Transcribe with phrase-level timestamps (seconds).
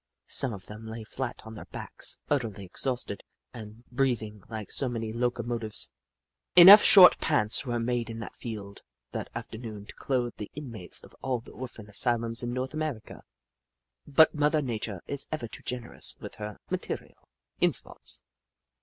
[0.25, 3.21] Some of them lay flat on their backs, utterly exhaust ed,
[3.53, 5.91] and breathing like so many locomotives.
[6.55, 9.29] 154 The Book of Clever Beasts Enough short pants were made in that field that
[9.35, 13.21] afternoon to clothe the inmates of all the orphan asylums in North America,
[14.07, 17.27] but Mother Nature is ever too generous with her material—
[17.61, 18.23] in spots.